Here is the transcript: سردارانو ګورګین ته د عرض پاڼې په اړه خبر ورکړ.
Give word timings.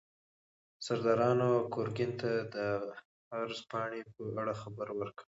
سردارانو 0.85 1.49
ګورګین 1.73 2.11
ته 2.21 2.31
د 2.53 2.55
عرض 3.37 3.59
پاڼې 3.69 4.01
په 4.13 4.21
اړه 4.41 4.53
خبر 4.61 4.87
ورکړ. 4.99 5.25